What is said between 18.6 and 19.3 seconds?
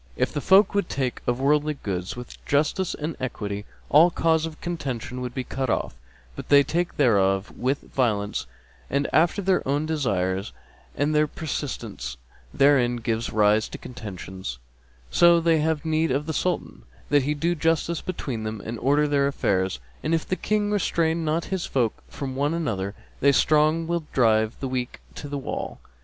and order their